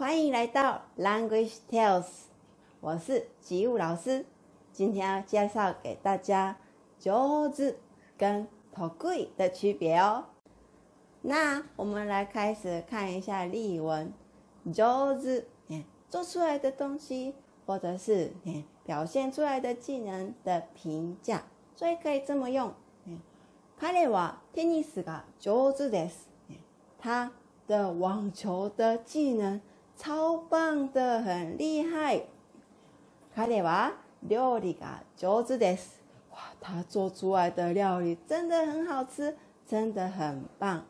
[0.00, 2.04] 欢迎来到 Language Tales，
[2.80, 4.26] 我是吉物老师。
[4.72, 6.58] 今天要介绍给大家
[6.98, 7.74] 上手
[8.18, 10.26] 跟得意的区别哦。
[11.22, 14.12] 那我们来开始看一下例文。
[14.74, 15.42] 上手，
[16.10, 17.34] 做出来的东西，
[17.64, 18.32] 或者是
[18.84, 22.74] 表现出来的技能的评价，所以可以这么用。
[23.78, 26.26] 彼はテニスが上手です。
[26.98, 27.32] 他
[27.66, 29.60] 的网球的技能。
[30.00, 32.26] 超棒的，很厉害。
[33.34, 36.02] 彼は料理が上手です。
[36.30, 40.84] 哇，他做出来的料理真的很好吃，真的很棒。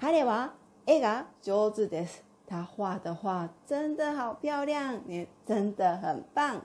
[0.00, 0.50] 彼は
[0.84, 2.22] 絵が上手です。
[2.46, 6.62] 他画的画真的好漂亮，也真的很棒。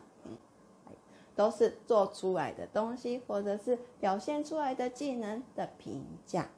[1.36, 6.50] 都是做出来的东西，或者是表现出来的技能的评价。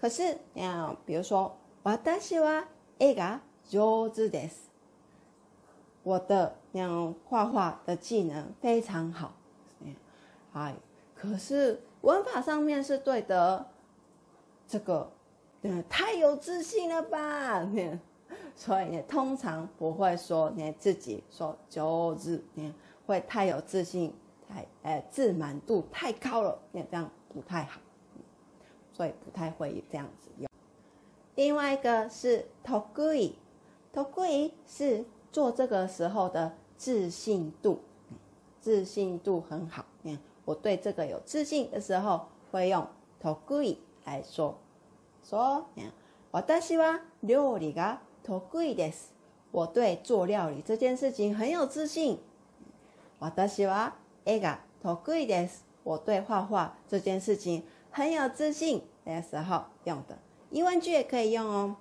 [0.00, 1.56] 可是，啊，比如说。
[1.82, 2.66] 私は
[2.98, 4.70] 絵が上手です。
[6.04, 9.32] 我的那样画画的技能非常好。
[10.52, 10.74] 哎，
[11.14, 13.66] 可是文法上面是对的，
[14.68, 15.10] 这个
[15.62, 17.66] 嗯太有自信了吧？
[18.54, 22.18] 所以呢，通常不会说你自己说上手，
[23.06, 24.12] 会太有自信，
[24.48, 27.80] 太呃自满度太高了，那这样不太好，
[28.92, 30.48] 所以不太会这样子用。
[31.36, 33.36] 另外一个是得意，
[33.92, 37.80] 得意是做这个时候的自信度，
[38.60, 39.84] 自信度很好。
[40.02, 42.86] 嗯，我对这个有自信的时候，会用
[43.18, 44.58] 得意来说。
[45.24, 45.66] 说，
[46.30, 49.12] 我私は料理が得意です。
[49.50, 52.18] 我对做料理这件事情很有自信。
[53.20, 53.92] 私は
[54.24, 55.62] 絵が得意です。
[55.84, 60.18] 我对画画这件事情很有自信的时候用的。
[60.50, 61.76] 疑问句也可以用哦。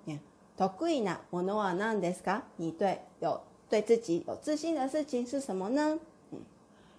[0.57, 2.41] 得意なものは何ですか？
[2.57, 5.99] 你对有对自己有自信的事情是什么呢？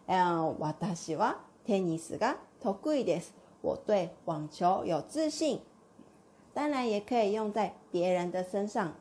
[0.07, 3.33] 嗯，私はテニスが得意です。
[3.61, 5.61] 我对网球有自信。
[6.53, 8.93] 当然也可以用在别人的身上。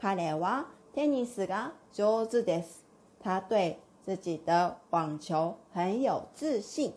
[0.00, 2.84] 彼はテニスが上手です。
[3.20, 6.92] 他对自己的网球很有自信，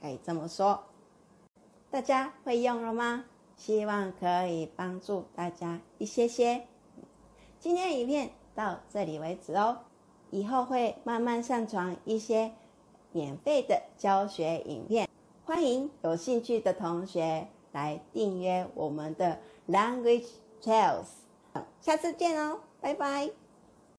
[0.00, 0.84] 可以这么说。
[1.90, 3.24] 大家会用了吗？
[3.61, 6.63] 希望可以帮助大家一些些。
[7.59, 9.77] 今天影片到这里为止哦，
[10.31, 12.53] 以后会慢慢上传一些
[13.11, 15.07] 免费的教学影片，
[15.45, 20.29] 欢迎有兴趣的同学来订阅我们的 Language
[20.59, 21.05] Tales。
[21.81, 23.40] 下次见哦，拜拜。